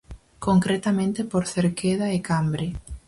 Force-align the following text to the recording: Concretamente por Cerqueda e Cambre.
Concretamente 0.47 1.19
por 1.31 1.43
Cerqueda 1.53 2.07
e 2.17 2.19
Cambre. 2.29 2.67